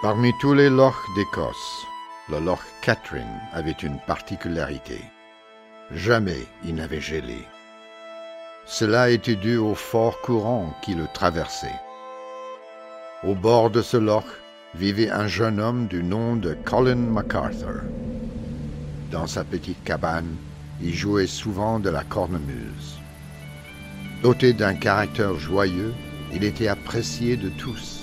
Parmi 0.00 0.32
tous 0.38 0.54
les 0.54 0.70
lochs 0.70 1.12
d'Écosse, 1.16 1.84
le 2.28 2.38
loch 2.38 2.60
Catherine 2.82 3.40
avait 3.52 3.72
une 3.72 3.98
particularité. 4.06 5.00
Jamais 5.90 6.46
il 6.64 6.76
n'avait 6.76 7.00
gelé. 7.00 7.44
Cela 8.64 9.10
était 9.10 9.34
dû 9.34 9.56
au 9.56 9.74
fort 9.74 10.20
courant 10.20 10.72
qui 10.82 10.94
le 10.94 11.08
traversait. 11.12 11.80
Au 13.24 13.34
bord 13.34 13.70
de 13.70 13.82
ce 13.82 13.96
loch 13.96 14.28
vivait 14.76 15.10
un 15.10 15.26
jeune 15.26 15.58
homme 15.58 15.88
du 15.88 16.04
nom 16.04 16.36
de 16.36 16.56
Colin 16.64 16.94
MacArthur. 16.94 17.82
Dans 19.10 19.26
sa 19.26 19.42
petite 19.42 19.82
cabane, 19.82 20.36
il 20.80 20.94
jouait 20.94 21.26
souvent 21.26 21.80
de 21.80 21.90
la 21.90 22.04
cornemuse. 22.04 23.00
Doté 24.22 24.52
d'un 24.52 24.74
caractère 24.74 25.34
joyeux, 25.40 25.92
il 26.32 26.44
était 26.44 26.68
apprécié 26.68 27.36
de 27.36 27.48
tous, 27.48 27.97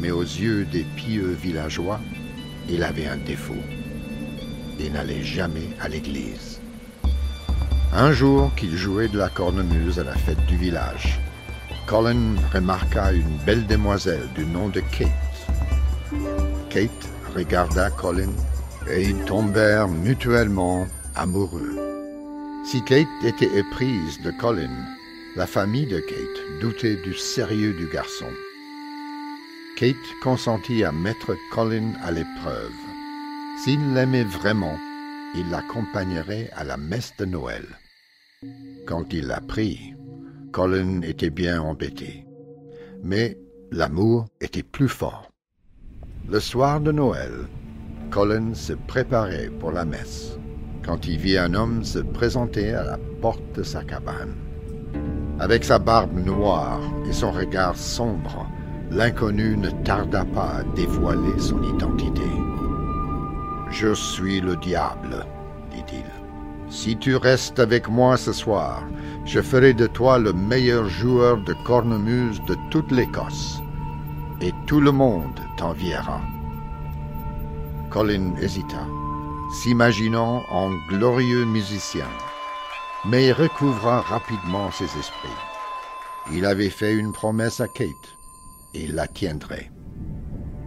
mais 0.00 0.10
aux 0.10 0.22
yeux 0.22 0.64
des 0.64 0.84
pieux 0.96 1.36
villageois, 1.40 2.00
il 2.68 2.82
avait 2.82 3.06
un 3.06 3.16
défaut. 3.16 3.62
Il 4.78 4.92
n'allait 4.92 5.22
jamais 5.22 5.68
à 5.80 5.88
l'église. 5.88 6.60
Un 7.92 8.12
jour 8.12 8.54
qu'il 8.54 8.76
jouait 8.76 9.08
de 9.08 9.18
la 9.18 9.28
cornemuse 9.28 9.98
à 9.98 10.04
la 10.04 10.14
fête 10.14 10.44
du 10.46 10.56
village, 10.56 11.18
Colin 11.86 12.36
remarqua 12.52 13.12
une 13.12 13.38
belle 13.46 13.66
demoiselle 13.66 14.28
du 14.34 14.44
nom 14.44 14.68
de 14.68 14.80
Kate. 14.80 15.08
Kate 16.68 17.08
regarda 17.34 17.90
Colin 17.90 18.30
et 18.90 19.04
ils 19.04 19.24
tombèrent 19.24 19.88
mutuellement 19.88 20.86
amoureux. 21.16 21.76
Si 22.66 22.84
Kate 22.84 23.06
était 23.24 23.56
éprise 23.56 24.20
de 24.22 24.30
Colin, 24.38 24.70
la 25.34 25.46
famille 25.46 25.86
de 25.86 25.98
Kate 26.00 26.60
doutait 26.60 26.96
du 26.96 27.14
sérieux 27.14 27.72
du 27.72 27.86
garçon. 27.86 28.28
Kate 29.78 29.94
consentit 30.24 30.82
à 30.82 30.90
mettre 30.90 31.36
Colin 31.52 31.92
à 32.02 32.10
l'épreuve. 32.10 32.72
S'il 33.62 33.94
l'aimait 33.94 34.24
vraiment, 34.24 34.76
il 35.36 35.48
l'accompagnerait 35.50 36.50
à 36.56 36.64
la 36.64 36.76
messe 36.76 37.12
de 37.16 37.24
Noël. 37.24 37.64
Quand 38.88 39.12
il 39.12 39.28
l'apprit, 39.28 39.94
Colin 40.50 41.02
était 41.02 41.30
bien 41.30 41.62
embêté. 41.62 42.26
Mais 43.04 43.38
l'amour 43.70 44.26
était 44.40 44.64
plus 44.64 44.88
fort. 44.88 45.30
Le 46.28 46.40
soir 46.40 46.80
de 46.80 46.90
Noël, 46.90 47.46
Colin 48.10 48.54
se 48.54 48.72
préparait 48.72 49.48
pour 49.60 49.70
la 49.70 49.84
messe 49.84 50.36
quand 50.84 51.06
il 51.06 51.18
vit 51.18 51.38
un 51.38 51.54
homme 51.54 51.84
se 51.84 52.00
présenter 52.00 52.74
à 52.74 52.82
la 52.82 52.98
porte 53.22 53.52
de 53.54 53.62
sa 53.62 53.84
cabane. 53.84 54.34
Avec 55.38 55.62
sa 55.62 55.78
barbe 55.78 56.18
noire 56.18 56.80
et 57.08 57.12
son 57.12 57.30
regard 57.30 57.76
sombre, 57.76 58.44
l'inconnu 58.90 59.56
ne 59.56 59.70
tarda 59.84 60.24
pas 60.24 60.58
à 60.58 60.62
dévoiler 60.74 61.38
son 61.38 61.62
identité. 61.62 62.30
Je 63.70 63.92
suis 63.92 64.40
le 64.40 64.56
diable, 64.56 65.26
dit-il. 65.70 66.04
Si 66.70 66.96
tu 66.96 67.16
restes 67.16 67.58
avec 67.58 67.88
moi 67.88 68.16
ce 68.16 68.32
soir, 68.32 68.82
je 69.24 69.40
ferai 69.40 69.72
de 69.72 69.86
toi 69.86 70.18
le 70.18 70.32
meilleur 70.32 70.88
joueur 70.88 71.38
de 71.38 71.54
cornemuse 71.64 72.40
de 72.46 72.56
toute 72.70 72.90
l'Écosse, 72.90 73.60
et 74.40 74.52
tout 74.66 74.80
le 74.80 74.92
monde 74.92 75.40
t'enviera. 75.56 76.20
Colin 77.90 78.34
hésita, 78.40 78.86
s'imaginant 79.62 80.42
en 80.50 80.70
glorieux 80.88 81.44
musicien, 81.46 82.06
mais 83.06 83.26
il 83.26 83.32
recouvra 83.32 84.00
rapidement 84.02 84.70
ses 84.70 84.84
esprits. 84.84 85.28
Il 86.32 86.44
avait 86.44 86.70
fait 86.70 86.94
une 86.94 87.12
promesse 87.12 87.60
à 87.60 87.68
Kate, 87.68 88.17
et 88.74 88.86
la 88.86 89.06
tiendrait. 89.06 89.70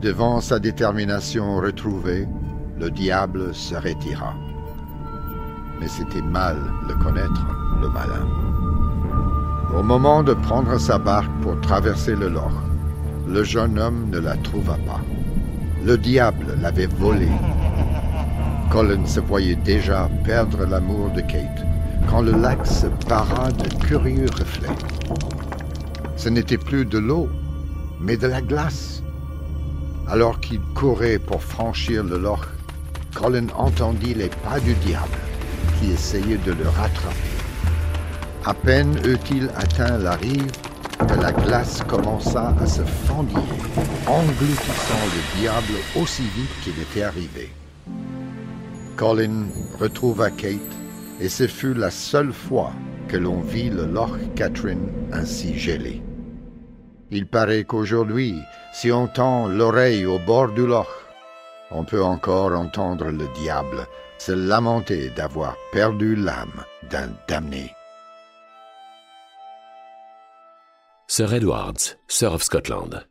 Devant 0.00 0.40
sa 0.40 0.58
détermination 0.58 1.56
retrouvée, 1.56 2.28
le 2.78 2.90
diable 2.90 3.54
se 3.54 3.74
retira. 3.74 4.34
Mais 5.80 5.88
c'était 5.88 6.22
mal 6.22 6.56
de 6.88 6.94
connaître 6.94 7.46
le 7.80 7.88
malin. 7.88 8.28
Au 9.76 9.82
moment 9.82 10.22
de 10.22 10.34
prendre 10.34 10.78
sa 10.78 10.98
barque 10.98 11.30
pour 11.42 11.60
traverser 11.60 12.14
le 12.14 12.28
Loch, 12.28 12.52
le 13.26 13.42
jeune 13.42 13.78
homme 13.78 14.08
ne 14.10 14.18
la 14.18 14.36
trouva 14.36 14.74
pas. 14.86 15.00
Le 15.84 15.96
diable 15.96 16.56
l'avait 16.60 16.86
volée. 16.86 17.32
Colin 18.70 19.06
se 19.06 19.20
voyait 19.20 19.56
déjà 19.56 20.08
perdre 20.24 20.64
l'amour 20.66 21.10
de 21.10 21.20
Kate 21.20 21.64
quand 22.08 22.22
le 22.22 22.32
lac 22.32 22.66
se 22.66 22.86
para 23.08 23.50
de 23.52 23.68
curieux 23.84 24.26
reflets. 24.38 24.68
Ce 26.16 26.28
n'était 26.28 26.58
plus 26.58 26.84
de 26.84 26.98
l'eau, 26.98 27.28
mais 28.04 28.16
de 28.16 28.26
la 28.26 28.42
glace. 28.42 29.02
Alors 30.06 30.38
qu'il 30.40 30.60
courait 30.74 31.18
pour 31.18 31.42
franchir 31.42 32.04
le 32.04 32.18
loch, 32.18 32.46
Colin 33.14 33.46
entendit 33.56 34.14
les 34.14 34.28
pas 34.28 34.60
du 34.60 34.74
diable 34.74 35.18
qui 35.78 35.90
essayait 35.90 36.36
de 36.36 36.52
le 36.52 36.68
rattraper. 36.68 37.34
À 38.44 38.52
peine 38.52 38.98
eut-il 39.06 39.48
atteint 39.56 39.96
la 39.98 40.16
rive 40.16 40.50
que 41.08 41.20
la 41.20 41.32
glace 41.32 41.82
commença 41.88 42.54
à 42.60 42.66
se 42.66 42.82
fendiller, 42.82 43.40
engloutissant 44.06 45.04
le 45.14 45.40
diable 45.40 45.74
aussi 45.96 46.22
vite 46.22 46.50
qu'il 46.62 46.78
était 46.80 47.02
arrivé. 47.02 47.50
Colin 48.96 49.46
retrouva 49.80 50.30
Kate 50.30 50.60
et 51.20 51.28
ce 51.28 51.46
fut 51.46 51.74
la 51.74 51.90
seule 51.90 52.32
fois 52.32 52.72
que 53.08 53.16
l'on 53.16 53.40
vit 53.40 53.70
le 53.70 53.86
Loch 53.86 54.18
Catherine 54.36 54.88
ainsi 55.12 55.58
gelé. 55.58 56.02
Il 57.10 57.26
paraît 57.26 57.64
qu'aujourd'hui, 57.64 58.40
si 58.72 58.90
on 58.90 59.06
tend 59.06 59.48
l'oreille 59.48 60.06
au 60.06 60.18
bord 60.18 60.48
du 60.48 60.66
loch, 60.66 60.88
on 61.70 61.84
peut 61.84 62.02
encore 62.02 62.52
entendre 62.52 63.06
le 63.10 63.26
diable 63.34 63.86
se 64.18 64.32
lamenter 64.32 65.10
d'avoir 65.10 65.56
perdu 65.72 66.16
l'âme 66.16 66.64
d'un 66.90 67.10
damné. 67.28 67.74
Sir 71.06 71.32
Edwards, 71.32 71.96
Sir 72.08 72.32
of 72.32 72.42
Scotland. 72.42 73.06